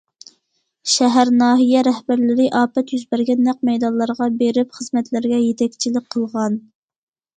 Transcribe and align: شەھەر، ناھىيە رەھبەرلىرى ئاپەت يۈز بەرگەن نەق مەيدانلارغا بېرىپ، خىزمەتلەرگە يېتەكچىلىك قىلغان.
شەھەر، 0.93 1.29
ناھىيە 1.41 1.83
رەھبەرلىرى 1.87 2.47
ئاپەت 2.61 2.93
يۈز 2.95 3.05
بەرگەن 3.11 3.45
نەق 3.49 3.61
مەيدانلارغا 3.69 4.29
بېرىپ، 4.41 4.75
خىزمەتلەرگە 4.79 5.43
يېتەكچىلىك 5.45 6.09
قىلغان. 6.17 6.59